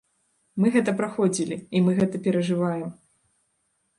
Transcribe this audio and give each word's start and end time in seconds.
Мы 0.63 0.71
гэта 0.75 0.93
праходзілі, 1.01 1.57
і 1.77 1.83
мы 1.87 1.91
гэта 2.01 2.21
перажываем. 2.27 2.89